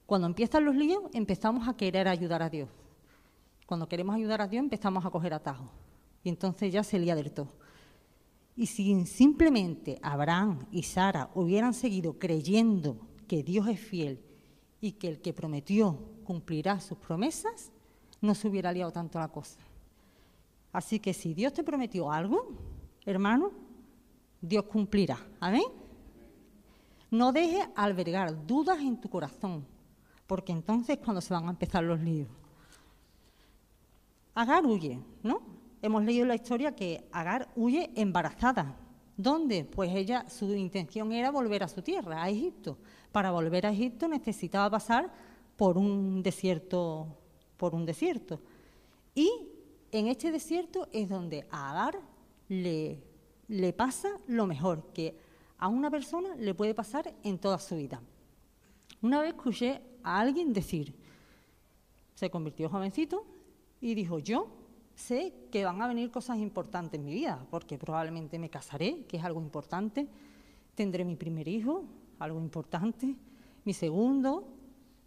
cuando 0.05 0.27
empiezan 0.27 0.65
los 0.65 0.75
líos, 0.75 1.03
empezamos 1.13 1.67
a 1.67 1.77
querer 1.77 2.07
ayudar 2.07 2.41
a 2.41 2.49
Dios. 2.49 2.69
Cuando 3.65 3.87
queremos 3.87 4.15
ayudar 4.15 4.41
a 4.41 4.47
Dios, 4.47 4.63
empezamos 4.63 5.05
a 5.05 5.11
coger 5.11 5.33
atajos. 5.33 5.69
Y 6.23 6.29
entonces 6.29 6.73
ya 6.73 6.83
se 6.83 6.99
lía 6.99 7.15
del 7.15 7.31
todo. 7.31 7.53
Y 8.55 8.65
si 8.65 9.05
simplemente 9.05 9.99
Abraham 10.01 10.65
y 10.71 10.83
Sara 10.83 11.29
hubieran 11.33 11.73
seguido 11.73 12.19
creyendo 12.19 12.97
que 13.27 13.43
Dios 13.43 13.67
es 13.67 13.79
fiel 13.79 14.19
y 14.81 14.93
que 14.93 15.07
el 15.07 15.21
que 15.21 15.31
prometió 15.31 15.97
cumplirá 16.25 16.79
sus 16.79 16.97
promesas, 16.97 17.71
no 18.19 18.35
se 18.35 18.47
hubiera 18.47 18.73
liado 18.73 18.91
tanto 18.91 19.19
la 19.19 19.29
cosa. 19.29 19.59
Así 20.73 20.99
que 20.99 21.13
si 21.13 21.33
Dios 21.33 21.53
te 21.53 21.63
prometió 21.63 22.11
algo, 22.11 22.47
hermano, 23.09 23.51
Dios 24.39 24.65
cumplirá. 24.65 25.17
Amén. 25.39 25.63
No 27.11 27.31
dejes 27.31 27.67
albergar 27.75 28.45
dudas 28.45 28.79
en 28.79 29.01
tu 29.01 29.09
corazón, 29.09 29.65
porque 30.27 30.51
entonces 30.51 30.97
es 30.97 31.03
cuando 31.03 31.21
se 31.21 31.33
van 31.33 31.47
a 31.47 31.51
empezar 31.51 31.83
los 31.83 31.99
líos. 31.99 32.27
Agar 34.35 34.65
huye, 34.65 34.99
¿no? 35.23 35.41
Hemos 35.81 36.03
leído 36.03 36.25
la 36.25 36.35
historia 36.35 36.75
que 36.75 37.07
Agar 37.11 37.49
huye 37.55 37.89
embarazada. 37.95 38.77
¿Dónde? 39.17 39.65
Pues 39.65 39.93
ella, 39.95 40.29
su 40.29 40.53
intención 40.53 41.11
era 41.11 41.31
volver 41.31 41.63
a 41.63 41.67
su 41.67 41.81
tierra, 41.81 42.23
a 42.23 42.29
Egipto. 42.29 42.77
Para 43.11 43.31
volver 43.31 43.65
a 43.65 43.71
Egipto 43.71 44.07
necesitaba 44.07 44.69
pasar 44.69 45.11
por 45.57 45.77
un 45.77 46.21
desierto, 46.21 47.07
por 47.57 47.73
un 47.73 47.85
desierto. 47.85 48.39
Y 49.15 49.29
en 49.91 50.07
este 50.07 50.31
desierto 50.31 50.87
es 50.93 51.09
donde 51.09 51.47
Agar 51.49 51.99
le, 52.49 53.01
le 53.47 53.73
pasa 53.73 54.09
lo 54.27 54.45
mejor 54.45 54.91
que 54.93 55.15
a 55.57 55.67
una 55.67 55.89
persona 55.89 56.35
le 56.35 56.53
puede 56.53 56.73
pasar 56.73 57.13
en 57.23 57.37
toda 57.37 57.59
su 57.59 57.75
vida. 57.75 58.01
Una 59.01 59.21
vez 59.21 59.29
escuché 59.29 59.81
a 60.03 60.19
alguien 60.19 60.51
decir, 60.51 60.93
se 62.15 62.29
convirtió 62.29 62.69
jovencito 62.69 63.25
y 63.79 63.95
dijo, 63.95 64.19
yo 64.19 64.47
sé 64.95 65.33
que 65.51 65.63
van 65.63 65.81
a 65.81 65.87
venir 65.87 66.11
cosas 66.11 66.37
importantes 66.37 66.99
en 66.99 67.05
mi 67.05 67.13
vida, 67.13 67.45
porque 67.49 67.77
probablemente 67.77 68.37
me 68.37 68.49
casaré, 68.49 69.05
que 69.05 69.17
es 69.17 69.23
algo 69.23 69.41
importante, 69.41 70.07
tendré 70.75 71.05
mi 71.05 71.15
primer 71.15 71.47
hijo, 71.47 71.85
algo 72.19 72.39
importante, 72.39 73.15
mi 73.63 73.73
segundo, 73.73 74.47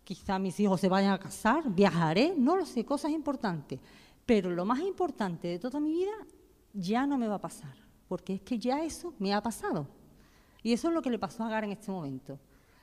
quizá 0.04 0.38
mis 0.38 0.58
hijos 0.60 0.80
se 0.80 0.88
vayan 0.88 1.12
a 1.12 1.18
casar, 1.18 1.64
viajaré, 1.68 2.34
no 2.36 2.56
lo 2.56 2.64
sé, 2.64 2.84
cosas 2.84 3.10
importantes. 3.10 3.78
Pero 4.24 4.50
lo 4.50 4.64
más 4.64 4.80
importante 4.80 5.48
de 5.48 5.58
toda 5.58 5.80
mi 5.80 5.92
vida 5.92 6.12
ya 6.72 7.06
no 7.06 7.18
me 7.18 7.28
va 7.28 7.36
a 7.36 7.40
pasar, 7.40 7.74
porque 8.08 8.34
es 8.34 8.42
que 8.42 8.58
ya 8.58 8.82
eso 8.82 9.14
me 9.18 9.32
ha 9.34 9.42
pasado. 9.42 9.86
Y 10.62 10.72
eso 10.72 10.88
es 10.88 10.94
lo 10.94 11.02
que 11.02 11.10
le 11.10 11.18
pasó 11.18 11.42
a 11.42 11.46
Agar 11.46 11.64
en 11.64 11.72
este 11.72 11.90
momento. 11.90 12.38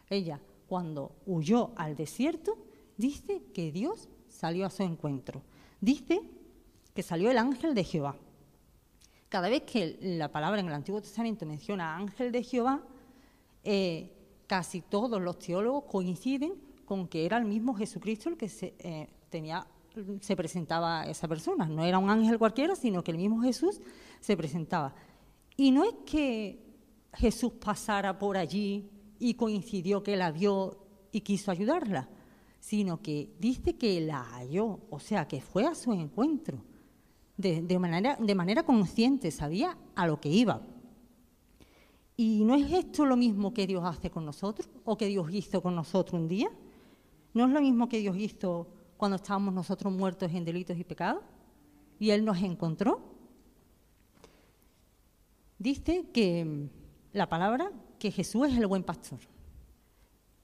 Ella, 0.10 0.39
cuando 0.67 1.15
huyó 1.25 1.72
al 1.75 1.96
desierto, 1.96 2.58
dice 2.98 3.43
que 3.53 3.72
Dios 3.72 4.10
salió 4.27 4.65
a 4.65 4.69
su 4.69 4.84
encuentro. 4.84 5.41
Dice 5.79 6.22
que 6.93 7.03
salió 7.03 7.31
el 7.31 7.38
ángel 7.38 7.74
de 7.74 7.84
Jehová. 7.84 8.15
Cada 9.29 9.50
vez 9.50 9.62
que 9.62 9.98
la 10.01 10.31
palabra 10.31 10.60
en 10.60 10.67
el 10.67 10.74
Antiguo 10.74 11.01
Testamento 11.01 11.46
menciona 11.46 11.96
ángel 11.96 12.31
de 12.31 12.43
Jehová, 12.43 12.84
eh, 13.63 14.12
casi 14.48 14.81
todos 14.81 15.22
los 15.22 15.38
teólogos 15.38 15.84
coinciden 15.84 16.55
con 16.86 17.08
que 17.08 17.25
era 17.25 17.38
el 17.38 17.46
mismo 17.46 17.75
Jesucristo 17.75 18.29
el 18.29 18.38
que 18.38 18.50
se, 18.50 18.74
eh, 18.79 19.08
tenía 19.29 19.65
se 20.22 20.36
presentaba 20.36 21.06
esa 21.06 21.27
persona. 21.27 21.68
No 21.68 21.84
era 21.84 21.98
un 21.98 22.10
ángel 22.10 22.38
cualquiera, 22.38 22.75
sino 22.75 23.03
que 23.03 23.12
el 23.12 23.18
mismo 23.18 23.41
Jesús 23.41 23.82
se 24.20 24.38
presentaba. 24.38 24.94
Y 25.56 25.72
no 25.72 25.84
es 25.84 25.94
que 26.06 26.60
Jesús 27.13 27.53
pasara 27.53 28.18
por 28.18 28.38
allí 28.38 28.89
y 29.20 29.34
coincidió 29.34 30.01
que 30.03 30.15
la 30.15 30.32
vio 30.32 30.77
y 31.12 31.22
quiso 31.22 31.51
ayudarla, 31.51 32.10
sino 32.60 33.01
que 33.01 33.34
dice 33.39 33.75
que 33.75 34.00
la 34.01 34.24
halló, 34.24 34.79
o 34.89 35.00
sea, 35.00 35.27
que 35.27 35.41
fue 35.41 35.65
a 35.65 35.75
su 35.75 35.94
encuentro 35.94 36.63
de, 37.39 37.79
manera, 37.79 38.18
de 38.20 38.36
manera 38.36 38.63
consciente, 38.63 39.32
sabía 39.32 39.77
a 39.96 40.08
lo 40.08 40.20
que 40.20 40.29
iba. 40.29 40.62
¿Y 42.18 42.44
no 42.44 42.56
es 42.56 42.70
esto 42.74 43.06
lo 43.06 43.15
mismo 43.15 43.53
que 43.53 43.65
Dios 43.65 43.84
hace 43.86 44.10
con 44.10 44.25
nosotros 44.25 44.70
o 44.84 44.98
que 44.98 45.08
Dios 45.08 45.27
hizo 45.32 45.62
con 45.62 45.74
nosotros 45.74 46.20
un 46.20 46.27
día? 46.27 46.51
¿No 47.34 47.46
es 47.46 47.51
lo 47.51 47.62
mismo 47.62 47.88
que 47.88 48.00
Dios 48.00 48.18
hizo 48.18 48.68
cuando 49.00 49.15
estábamos 49.15 49.53
nosotros 49.53 49.94
muertos 49.94 50.29
en 50.34 50.44
delitos 50.44 50.77
y 50.77 50.84
pecados? 50.84 51.24
Y 52.00 52.10
Él 52.10 52.25
nos 52.25 52.38
encontró. 52.44 53.00
Dice 55.58 56.10
que 56.13 56.44
mm, 56.44 56.70
la 57.13 57.29
palabra 57.29 57.72
que 57.98 58.12
Jesús 58.12 58.50
es 58.50 58.58
el 58.58 58.68
buen 58.68 58.84
pastor. 58.84 59.20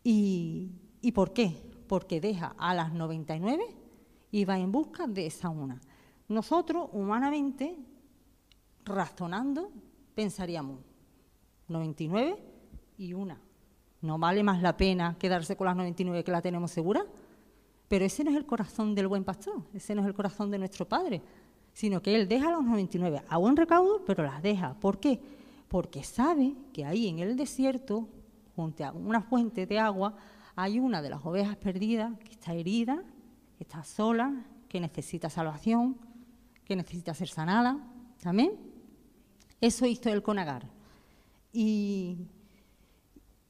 ¿Y, 0.06 0.72
¿Y 1.02 1.12
por 1.12 1.34
qué? 1.34 1.54
Porque 1.90 2.22
deja 2.22 2.56
a 2.58 2.74
las 2.74 2.94
99 2.94 3.62
y 4.32 4.46
va 4.46 4.58
en 4.58 4.72
busca 4.72 5.06
de 5.06 5.26
esa 5.26 5.50
una. 5.50 5.82
Nosotros, 6.30 6.88
humanamente, 6.94 7.78
razonando, 8.86 9.70
pensaríamos 10.16 10.80
99 11.68 12.38
y 13.00 13.12
una. 13.12 13.38
¿No 14.00 14.18
vale 14.18 14.44
más 14.44 14.62
la 14.62 14.78
pena 14.78 15.18
quedarse 15.20 15.58
con 15.58 15.66
las 15.66 15.76
99 15.76 16.24
que 16.24 16.32
la 16.32 16.42
tenemos 16.42 16.72
segura? 16.72 17.06
Pero 17.88 18.06
ese 18.06 18.24
no 18.24 18.32
es 18.32 18.38
el 18.38 18.46
corazón 18.46 18.96
del 18.96 19.08
buen 19.08 19.24
pastor, 19.24 19.62
ese 19.74 19.94
no 19.96 20.02
es 20.02 20.08
el 20.08 20.14
corazón 20.14 20.50
de 20.52 20.58
nuestro 20.58 20.88
Padre, 20.88 21.22
sino 21.74 22.02
que 22.02 22.16
Él 22.16 22.28
deja 22.28 22.52
los 22.52 22.64
99 22.64 23.24
a 23.28 23.38
buen 23.38 23.56
recaudo, 23.56 24.04
pero 24.06 24.24
las 24.24 24.42
deja. 24.42 24.74
¿Por 24.76 25.00
qué? 25.00 25.20
Porque 25.68 26.04
sabe 26.04 26.56
que 26.74 26.86
ahí 26.86 27.08
en 27.08 27.20
el 27.20 27.36
desierto, 27.36 28.08
junto 28.56 28.86
a 28.86 28.92
una 28.92 29.22
fuente 29.22 29.66
de 29.66 29.80
agua, 29.80 30.16
hay 30.56 30.80
una 30.80 31.02
de 31.02 31.10
las 31.10 31.26
ovejas 31.26 31.58
perdidas 31.58 32.18
que 32.20 32.32
está 32.32 32.54
herida, 32.54 33.04
que 33.58 33.64
está 33.64 33.84
sola, 33.84 34.46
que 34.70 34.80
necesita 34.80 35.30
salvación, 35.30 35.98
que 36.64 36.76
necesita 36.76 37.14
ser 37.14 37.28
sanada. 37.28 37.78
¿Amén? 38.24 38.52
Eso 39.62 39.86
hizo 39.86 40.10
él 40.10 40.24
con 40.24 40.40
Agar. 40.40 40.70
Y 41.52 42.18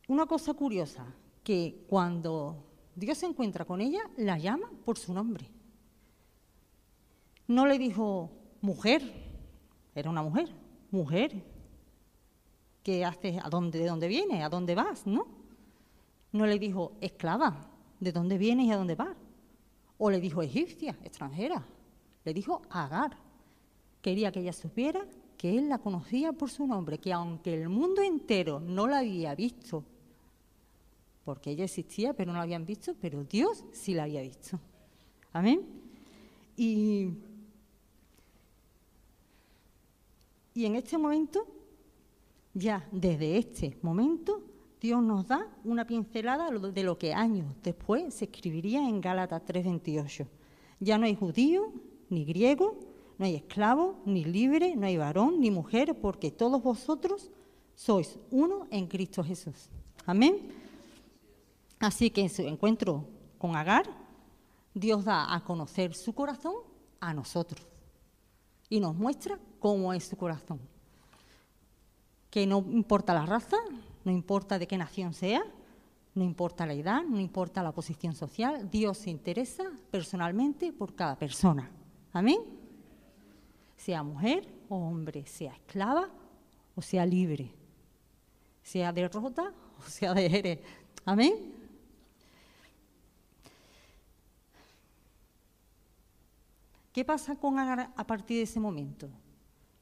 una 0.07 0.25
cosa 0.25 0.53
curiosa, 0.53 1.05
que 1.43 1.85
cuando 1.87 2.57
Dios 2.95 3.17
se 3.17 3.25
encuentra 3.25 3.65
con 3.65 3.81
ella, 3.81 4.01
la 4.17 4.37
llama 4.37 4.69
por 4.85 4.97
su 4.97 5.13
nombre. 5.13 5.49
No 7.47 7.65
le 7.65 7.77
dijo 7.77 8.31
mujer, 8.61 9.01
era 9.93 10.09
una 10.09 10.23
mujer, 10.23 10.49
mujer. 10.91 11.43
¿Qué 12.81 13.03
haces? 13.03 13.39
¿A 13.43 13.49
dónde, 13.49 13.79
¿De 13.79 13.87
dónde 13.87 14.07
vienes? 14.07 14.43
¿A 14.43 14.49
dónde 14.49 14.75
vas? 14.75 15.05
¿No? 15.05 15.27
No 16.31 16.45
le 16.45 16.57
dijo 16.57 16.93
esclava, 17.01 17.69
¿de 17.99 18.11
dónde 18.11 18.37
vienes 18.37 18.67
y 18.67 18.71
a 18.71 18.77
dónde 18.77 18.95
vas? 18.95 19.15
O 19.97 20.09
le 20.09 20.19
dijo 20.19 20.41
egipcia, 20.41 20.97
extranjera. 21.03 21.65
Le 22.23 22.33
dijo 22.33 22.61
Agar. 22.69 23.17
Quería 24.01 24.31
que 24.31 24.39
ella 24.39 24.53
supiera 24.53 25.05
que 25.37 25.57
él 25.57 25.69
la 25.69 25.79
conocía 25.79 26.33
por 26.33 26.49
su 26.49 26.67
nombre, 26.67 26.97
que 26.97 27.13
aunque 27.13 27.53
el 27.53 27.69
mundo 27.69 28.01
entero 28.01 28.59
no 28.59 28.87
la 28.87 28.99
había 28.99 29.35
visto 29.35 29.83
porque 31.25 31.49
ella 31.49 31.65
existía, 31.65 32.13
pero 32.13 32.31
no 32.31 32.37
la 32.37 32.43
habían 32.43 32.65
visto, 32.65 32.95
pero 33.01 33.23
Dios 33.23 33.65
sí 33.73 33.95
la 33.95 34.03
había 34.03 34.21
visto. 34.21 34.59
Amén. 35.33 35.61
Y, 36.55 37.09
en 40.55 40.75
este 40.75 40.97
momento, 40.97 41.45
ya 42.53 42.87
desde 42.91 43.37
este 43.37 43.77
momento, 43.81 44.43
Dios 44.79 45.01
nos 45.01 45.27
da 45.27 45.51
una 45.63 45.85
pincelada 45.85 46.51
de 46.51 46.83
lo 46.83 46.97
que 46.97 47.13
años 47.13 47.47
después 47.63 48.13
se 48.13 48.25
escribiría 48.25 48.87
en 48.87 49.01
Gálatas 49.01 49.43
3:28. 49.43 50.27
Ya 50.79 50.97
no 50.97 51.05
hay 51.05 51.15
judío 51.15 51.73
ni 52.09 52.23
griego, 52.23 52.77
no 53.17 53.25
hay 53.25 53.35
esclavo 53.35 53.99
ni 54.05 54.23
libre, 54.23 54.75
no 54.75 54.85
hay 54.85 54.97
varón 54.97 55.41
ni 55.41 55.49
mujer, 55.49 55.99
porque 55.99 56.29
todos 56.29 56.61
vosotros 56.61 57.31
sois 57.73 58.19
uno 58.29 58.67
en 58.69 58.87
Cristo 58.87 59.23
Jesús. 59.23 59.69
Amén. 60.05 60.64
Así 61.79 62.09
que 62.09 62.21
en 62.21 62.29
su 62.29 62.41
encuentro 62.43 63.07
con 63.37 63.55
Agar, 63.55 63.85
Dios 64.73 65.05
da 65.05 65.33
a 65.33 65.43
conocer 65.43 65.93
su 65.93 66.13
corazón 66.13 66.55
a 66.99 67.13
nosotros 67.13 67.65
y 68.69 68.79
nos 68.79 68.95
muestra 68.95 69.39
cómo 69.59 69.93
es 69.93 70.05
su 70.05 70.17
corazón. 70.17 70.59
Que 72.29 72.45
no 72.45 72.57
importa 72.69 73.13
la 73.13 73.25
raza, 73.25 73.57
no 74.03 74.11
importa 74.11 74.59
de 74.59 74.67
qué 74.67 74.77
nación 74.77 75.13
sea, 75.13 75.43
no 76.13 76.23
importa 76.23 76.65
la 76.65 76.73
edad, 76.73 77.03
no 77.03 77.19
importa 77.19 77.61
la 77.61 77.71
posición 77.71 78.15
social, 78.15 78.69
Dios 78.69 78.97
se 78.97 79.09
interesa 79.09 79.65
personalmente 79.91 80.71
por 80.71 80.95
cada 80.95 81.17
persona. 81.17 81.69
Amén. 82.13 82.39
Sea 83.77 84.01
mujer 84.03 84.47
o 84.69 84.77
hombre, 84.77 85.25
sea 85.25 85.53
esclava 85.53 86.09
o 86.75 86.81
sea 86.81 87.05
libre, 87.05 87.53
sea 88.63 88.91
derrota 88.91 89.53
o 89.85 89.89
sea 89.89 90.13
de 90.13 90.25
eres. 90.25 90.59
Amén. 91.05 91.64
¿Qué 96.95 97.03
pasa 97.03 97.35
con 97.35 97.59
Agar 97.59 97.91
a 97.93 98.07
partir 98.07 98.37
de 98.37 98.43
ese 98.43 98.57
momento? 98.57 99.09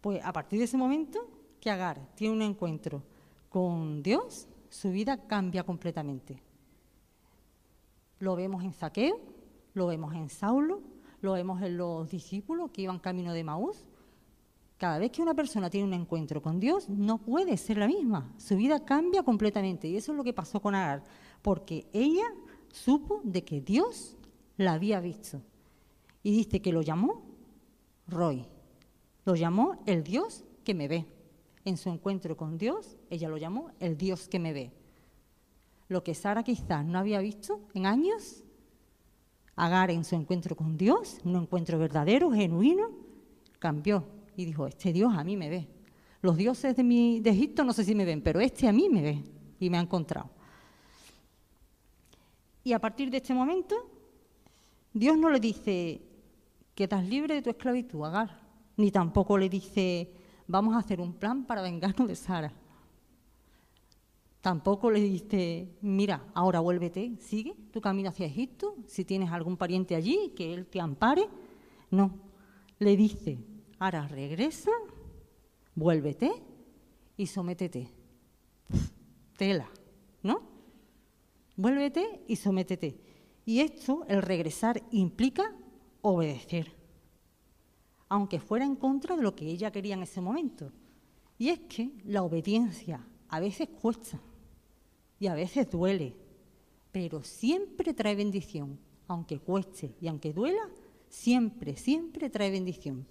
Pues 0.01 0.19
a 0.25 0.33
partir 0.33 0.57
de 0.57 0.65
ese 0.65 0.77
momento 0.77 1.29
que 1.59 1.69
Agar 1.69 2.01
tiene 2.15 2.33
un 2.33 2.41
encuentro 2.41 3.03
con 3.49 4.01
Dios, 4.01 4.47
su 4.67 4.89
vida 4.89 5.27
cambia 5.27 5.61
completamente. 5.61 6.41
Lo 8.17 8.35
vemos 8.35 8.63
en 8.63 8.73
Zaqueo, 8.73 9.19
lo 9.75 9.85
vemos 9.85 10.15
en 10.15 10.27
Saulo, 10.27 10.81
lo 11.21 11.33
vemos 11.33 11.61
en 11.61 11.77
los 11.77 12.09
discípulos 12.09 12.71
que 12.71 12.81
iban 12.81 12.97
camino 12.97 13.31
de 13.31 13.43
Maús. 13.43 13.85
Cada 14.79 14.97
vez 14.97 15.11
que 15.11 15.21
una 15.21 15.35
persona 15.35 15.69
tiene 15.69 15.85
un 15.85 15.93
encuentro 15.93 16.41
con 16.41 16.59
Dios, 16.59 16.89
no 16.89 17.19
puede 17.19 17.57
ser 17.57 17.77
la 17.77 17.85
misma. 17.85 18.33
Su 18.39 18.55
vida 18.55 18.83
cambia 18.85 19.21
completamente. 19.21 19.87
Y 19.87 19.97
eso 19.97 20.13
es 20.13 20.17
lo 20.17 20.23
que 20.23 20.33
pasó 20.33 20.59
con 20.59 20.73
Agar, 20.73 21.03
porque 21.43 21.85
ella 21.93 22.25
supo 22.71 23.21
de 23.23 23.45
que 23.45 23.61
Dios 23.61 24.17
la 24.57 24.73
había 24.73 24.99
visto 24.99 25.43
y 26.23 26.31
dice 26.31 26.61
que 26.61 26.71
lo 26.71 26.81
llamó 26.81 27.21
Roy. 28.07 28.45
Lo 29.25 29.35
llamó 29.35 29.81
el 29.85 30.03
Dios 30.03 30.43
que 30.63 30.73
me 30.73 30.87
ve. 30.87 31.05
En 31.65 31.77
su 31.77 31.89
encuentro 31.89 32.35
con 32.35 32.57
Dios, 32.57 32.97
ella 33.09 33.29
lo 33.29 33.37
llamó 33.37 33.71
el 33.79 33.97
Dios 33.97 34.27
que 34.27 34.39
me 34.39 34.51
ve. 34.51 34.71
Lo 35.87 36.03
que 36.03 36.15
Sara 36.15 36.43
quizás 36.43 36.85
no 36.85 36.99
había 36.99 37.19
visto 37.19 37.61
en 37.73 37.85
años, 37.85 38.43
Agar 39.55 39.91
en 39.91 40.03
su 40.03 40.15
encuentro 40.15 40.55
con 40.55 40.77
Dios, 40.77 41.19
un 41.23 41.35
encuentro 41.35 41.77
verdadero, 41.77 42.31
genuino, 42.31 42.89
cambió 43.59 44.03
y 44.35 44.45
dijo, 44.45 44.65
este 44.65 44.91
Dios 44.91 45.13
a 45.15 45.23
mí 45.23 45.37
me 45.37 45.47
ve. 45.47 45.67
Los 46.21 46.37
dioses 46.37 46.75
de, 46.75 46.83
mi, 46.83 47.19
de 47.19 47.29
Egipto 47.29 47.63
no 47.63 47.71
sé 47.71 47.83
si 47.83 47.93
me 47.93 48.03
ven, 48.03 48.21
pero 48.21 48.39
este 48.39 48.67
a 48.67 48.71
mí 48.71 48.89
me 48.89 49.03
ve 49.03 49.23
y 49.59 49.69
me 49.69 49.77
ha 49.77 49.81
encontrado. 49.81 50.29
Y 52.63 52.73
a 52.73 52.79
partir 52.79 53.11
de 53.11 53.17
este 53.17 53.33
momento, 53.33 53.75
Dios 54.91 55.17
no 55.17 55.29
le 55.29 55.39
dice, 55.39 56.01
quedas 56.75 57.05
libre 57.05 57.35
de 57.35 57.41
tu 57.41 57.49
esclavitud, 57.49 58.03
Agar. 58.05 58.41
Ni 58.77 58.91
tampoco 58.91 59.37
le 59.37 59.49
dice, 59.49 60.11
vamos 60.47 60.75
a 60.75 60.79
hacer 60.79 60.99
un 60.99 61.13
plan 61.13 61.45
para 61.45 61.61
vengarnos 61.61 62.07
de 62.07 62.15
Sara. 62.15 62.51
Tampoco 64.41 64.91
le 64.91 64.99
dice, 64.99 65.69
mira, 65.81 66.25
ahora 66.33 66.59
vuélvete, 66.59 67.15
sigue 67.19 67.55
tu 67.71 67.79
camino 67.79 68.09
hacia 68.09 68.25
Egipto, 68.25 68.75
si 68.87 69.05
tienes 69.05 69.31
algún 69.31 69.55
pariente 69.55 69.95
allí, 69.95 70.33
que 70.35 70.53
él 70.53 70.65
te 70.65 70.81
ampare. 70.81 71.29
No, 71.91 72.19
le 72.79 72.97
dice, 72.97 73.37
ahora 73.79 74.07
regresa, 74.07 74.71
vuélvete 75.75 76.31
y 77.15 77.27
sométete. 77.27 77.87
Tela, 79.37 79.69
¿no? 80.23 80.41
Vuélvete 81.55 82.23
y 82.27 82.35
sométete. 82.35 82.99
Y 83.45 83.61
esto, 83.61 84.03
el 84.09 84.21
regresar, 84.21 84.83
implica 84.91 85.55
obedecer, 86.03 86.71
aunque 88.09 88.39
fuera 88.39 88.65
en 88.65 88.75
contra 88.75 89.15
de 89.15 89.23
lo 89.23 89.35
que 89.35 89.47
ella 89.47 89.71
quería 89.71 89.95
en 89.95 90.03
ese 90.03 90.21
momento. 90.21 90.71
Y 91.39 91.49
es 91.49 91.59
que 91.61 91.91
la 92.05 92.21
obediencia 92.21 93.03
a 93.29 93.39
veces 93.39 93.69
cuesta 93.81 94.19
y 95.19 95.27
a 95.27 95.33
veces 95.33 95.71
duele, 95.71 96.13
pero 96.91 97.23
siempre 97.23 97.93
trae 97.93 98.15
bendición, 98.15 98.77
aunque 99.07 99.39
cueste 99.39 99.95
y 99.99 100.07
aunque 100.07 100.33
duela, 100.33 100.69
siempre, 101.09 101.75
siempre 101.75 102.29
trae 102.29 102.51
bendición. 102.51 103.07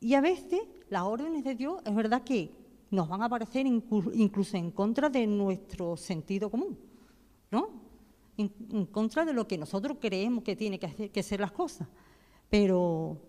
Y 0.00 0.14
a 0.14 0.20
veces 0.20 0.60
las 0.90 1.02
órdenes 1.02 1.42
de 1.42 1.54
Dios 1.54 1.80
es 1.84 1.94
verdad 1.94 2.22
que 2.22 2.52
nos 2.90 3.08
van 3.08 3.22
a 3.22 3.28
parecer 3.28 3.66
incluso 3.66 4.56
en 4.56 4.70
contra 4.70 5.08
de 5.08 5.26
nuestro 5.26 5.96
sentido 5.96 6.50
común, 6.50 6.78
¿no? 7.50 7.70
En, 8.36 8.86
contra 8.86 9.24
de 9.24 9.32
lo 9.32 9.48
que 9.48 9.58
nosotros 9.58 9.98
creemos 10.00 10.44
que 10.44 10.54
tiene 10.54 10.78
que, 10.78 10.86
hacer, 10.86 11.10
que 11.10 11.22
ser 11.22 11.40
las 11.40 11.52
cosas. 11.52 11.88
Pero 12.50 13.20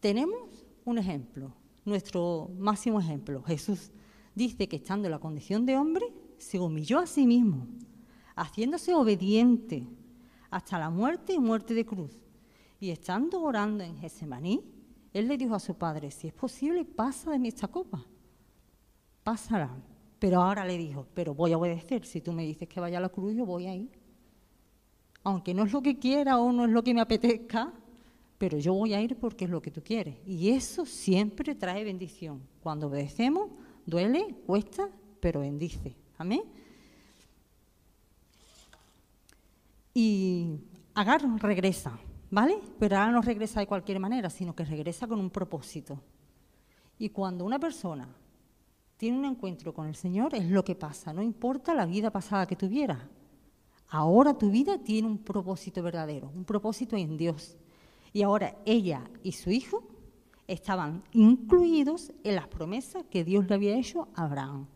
tenemos 0.00 0.66
un 0.84 0.98
ejemplo, 0.98 1.54
nuestro 1.84 2.50
máximo 2.58 3.00
ejemplo. 3.00 3.42
Jesús 3.42 3.90
dice 4.34 4.68
que 4.68 4.76
estando 4.76 5.06
en 5.06 5.12
la 5.12 5.18
condición 5.18 5.66
de 5.66 5.76
hombre, 5.76 6.06
se 6.38 6.58
humilló 6.58 6.98
a 6.98 7.06
sí 7.06 7.26
mismo, 7.26 7.66
haciéndose 8.34 8.94
obediente 8.94 9.86
hasta 10.50 10.78
la 10.78 10.90
muerte 10.90 11.34
y 11.34 11.38
muerte 11.38 11.74
de 11.74 11.84
cruz. 11.86 12.18
Y 12.80 12.90
estando 12.90 13.42
orando 13.42 13.84
en 13.84 13.96
Gesemaní, 13.98 14.64
él 15.12 15.28
le 15.28 15.36
dijo 15.36 15.54
a 15.54 15.60
su 15.60 15.74
padre, 15.74 16.10
si 16.10 16.28
es 16.28 16.32
posible, 16.32 16.84
pasa 16.84 17.30
de 17.30 17.38
mí 17.38 17.48
esta 17.48 17.68
copa. 17.68 18.04
Pásala. 19.22 19.70
Pero 20.18 20.42
ahora 20.42 20.64
le 20.64 20.76
dijo, 20.76 21.06
pero 21.14 21.34
voy 21.34 21.52
a 21.52 21.58
obedecer. 21.58 22.04
Si 22.04 22.20
tú 22.20 22.32
me 22.32 22.44
dices 22.44 22.68
que 22.68 22.80
vaya 22.80 22.98
a 22.98 23.00
la 23.00 23.08
cruz, 23.08 23.34
yo 23.34 23.44
voy 23.44 23.66
a 23.66 23.74
ir 23.74 23.99
aunque 25.24 25.54
no 25.54 25.64
es 25.64 25.72
lo 25.72 25.82
que 25.82 25.98
quiera 25.98 26.38
o 26.38 26.52
no 26.52 26.64
es 26.64 26.70
lo 26.70 26.82
que 26.82 26.94
me 26.94 27.00
apetezca, 27.00 27.72
pero 28.38 28.58
yo 28.58 28.72
voy 28.72 28.94
a 28.94 29.00
ir 29.00 29.16
porque 29.16 29.44
es 29.44 29.50
lo 29.50 29.60
que 29.60 29.70
tú 29.70 29.82
quieres. 29.82 30.16
Y 30.26 30.50
eso 30.50 30.86
siempre 30.86 31.54
trae 31.54 31.84
bendición. 31.84 32.40
Cuando 32.62 32.86
obedecemos, 32.86 33.50
duele, 33.84 34.34
cuesta, 34.46 34.88
pero 35.20 35.40
bendice. 35.40 35.94
Amén. 36.16 36.42
Y 39.92 40.60
Agar 40.94 41.22
regresa, 41.40 41.98
¿vale? 42.30 42.60
Pero 42.78 42.96
ahora 42.96 43.12
no 43.12 43.22
regresa 43.22 43.60
de 43.60 43.66
cualquier 43.66 44.00
manera, 44.00 44.28
sino 44.28 44.54
que 44.54 44.64
regresa 44.64 45.06
con 45.06 45.20
un 45.20 45.30
propósito. 45.30 46.00
Y 46.98 47.10
cuando 47.10 47.44
una 47.44 47.58
persona 47.58 48.08
tiene 48.96 49.18
un 49.18 49.24
encuentro 49.24 49.72
con 49.72 49.86
el 49.86 49.94
Señor, 49.94 50.34
es 50.34 50.50
lo 50.50 50.64
que 50.64 50.74
pasa, 50.74 51.12
no 51.12 51.22
importa 51.22 51.74
la 51.74 51.86
vida 51.86 52.10
pasada 52.10 52.46
que 52.46 52.56
tuviera, 52.56 53.08
Ahora 53.90 54.34
tu 54.34 54.50
vida 54.50 54.78
tiene 54.78 55.08
un 55.08 55.18
propósito 55.18 55.82
verdadero, 55.82 56.30
un 56.34 56.44
propósito 56.44 56.96
en 56.96 57.16
Dios. 57.16 57.56
Y 58.12 58.22
ahora 58.22 58.56
ella 58.64 59.08
y 59.22 59.32
su 59.32 59.50
hijo 59.50 59.82
estaban 60.46 61.02
incluidos 61.12 62.12
en 62.24 62.36
las 62.36 62.48
promesas 62.48 63.04
que 63.10 63.24
Dios 63.24 63.46
le 63.48 63.54
había 63.54 63.76
hecho 63.76 64.08
a 64.14 64.24
Abraham. 64.24 64.66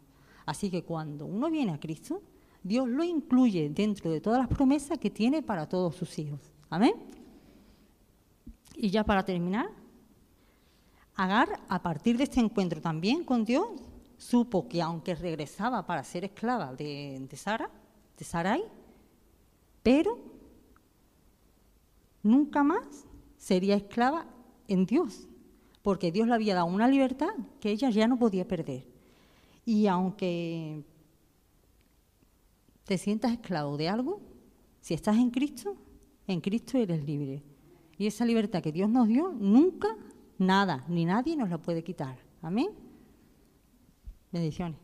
Así 0.46 0.70
que 0.70 0.84
cuando 0.84 1.26
uno 1.26 1.50
viene 1.50 1.72
a 1.72 1.80
Cristo, 1.80 2.22
Dios 2.62 2.88
lo 2.88 3.04
incluye 3.04 3.70
dentro 3.70 4.10
de 4.10 4.20
todas 4.20 4.38
las 4.38 4.48
promesas 4.48 4.98
que 4.98 5.10
tiene 5.10 5.42
para 5.42 5.68
todos 5.68 5.94
sus 5.94 6.18
hijos. 6.18 6.40
Amén. 6.70 6.94
Y 8.76 8.90
ya 8.90 9.04
para 9.04 9.24
terminar, 9.24 9.70
Agar, 11.16 11.60
a 11.68 11.80
partir 11.80 12.16
de 12.16 12.24
este 12.24 12.40
encuentro 12.40 12.80
también 12.80 13.22
con 13.22 13.44
Dios, 13.44 13.68
supo 14.18 14.66
que 14.66 14.82
aunque 14.82 15.14
regresaba 15.14 15.86
para 15.86 16.02
ser 16.02 16.24
esclava 16.24 16.74
de, 16.74 17.28
Sara, 17.36 17.70
de 18.18 18.24
Sarai, 18.24 18.64
pero 19.84 20.18
nunca 22.22 22.64
más 22.64 23.06
sería 23.36 23.76
esclava 23.76 24.26
en 24.66 24.86
Dios, 24.86 25.28
porque 25.82 26.10
Dios 26.10 26.26
le 26.26 26.34
había 26.34 26.54
dado 26.54 26.66
una 26.66 26.88
libertad 26.88 27.34
que 27.60 27.70
ella 27.70 27.90
ya 27.90 28.08
no 28.08 28.18
podía 28.18 28.48
perder. 28.48 28.88
Y 29.66 29.86
aunque 29.86 30.82
te 32.84 32.96
sientas 32.96 33.32
esclavo 33.32 33.76
de 33.76 33.90
algo, 33.90 34.20
si 34.80 34.94
estás 34.94 35.16
en 35.16 35.30
Cristo, 35.30 35.76
en 36.26 36.40
Cristo 36.40 36.78
eres 36.78 37.04
libre. 37.04 37.42
Y 37.98 38.06
esa 38.06 38.24
libertad 38.24 38.62
que 38.62 38.72
Dios 38.72 38.88
nos 38.88 39.06
dio, 39.06 39.32
nunca, 39.32 39.88
nada, 40.38 40.84
ni 40.88 41.04
nadie 41.04 41.36
nos 41.36 41.50
la 41.50 41.58
puede 41.58 41.84
quitar. 41.84 42.18
Amén. 42.40 42.70
Bendiciones. 44.32 44.83